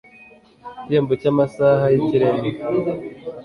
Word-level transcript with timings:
igihembo 0.83 1.13
cy 1.21 1.29
amasaha 1.31 1.85
y 1.93 1.97
ikirenga 2.01 2.51